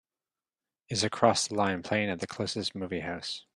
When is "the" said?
1.49-1.53, 2.21-2.25